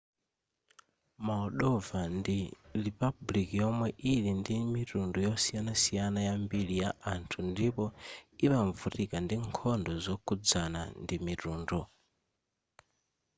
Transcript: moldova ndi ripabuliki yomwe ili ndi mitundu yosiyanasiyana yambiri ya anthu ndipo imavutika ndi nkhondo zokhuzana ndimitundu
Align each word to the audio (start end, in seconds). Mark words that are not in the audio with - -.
moldova 1.25 1.99
ndi 2.17 2.39
ripabuliki 2.83 3.55
yomwe 3.63 3.87
ili 4.11 4.31
ndi 4.39 4.55
mitundu 4.75 5.17
yosiyanasiyana 5.27 6.19
yambiri 6.27 6.75
ya 6.83 6.89
anthu 7.13 7.39
ndipo 7.51 7.83
imavutika 8.45 9.15
ndi 9.25 9.35
nkhondo 9.47 9.91
zokhuzana 10.05 10.81
ndimitundu 11.01 11.79